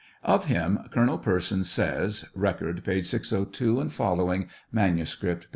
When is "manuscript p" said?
4.71-5.47